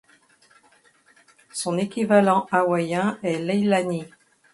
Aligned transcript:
Son 1.53 1.77
équivalent 1.77 2.47
hawaïen 2.51 3.19
est 3.21 3.37
Leilani. 3.37 4.05